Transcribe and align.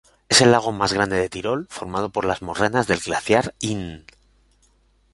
Es 0.29 0.41
el 0.41 0.51
lago 0.51 0.71
más 0.71 0.93
grande 0.93 1.15
de 1.17 1.29
Tirol, 1.29 1.67
formado 1.69 2.09
por 2.09 2.25
las 2.25 2.41
morrenas 2.41 2.87
del 2.87 2.97
glaciar 3.01 3.53
Inn. 3.59 4.07